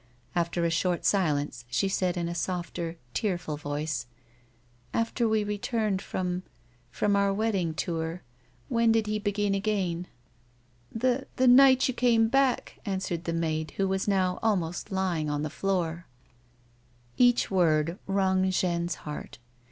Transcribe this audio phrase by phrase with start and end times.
[0.33, 4.07] After a short silence she said in a softer, tearful voice:
[4.95, 6.41] "After we returned from—
[6.89, 8.23] from our wedding tour—
[8.67, 10.07] when did he begin again 1
[11.01, 15.43] ""The— the night you came back," answered the maid who was now almost lying on
[15.43, 16.07] the floor.
[17.17, 17.27] 116 A WOMAN'S LIFE.
[17.27, 17.51] Each
[17.95, 19.37] word rung Jeanne's heart.